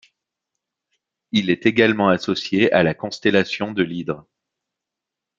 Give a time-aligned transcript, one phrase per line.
[1.31, 4.25] Il est également associé à la constellation de l'Hydre.